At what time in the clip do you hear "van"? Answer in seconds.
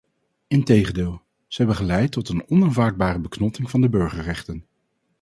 3.69-3.81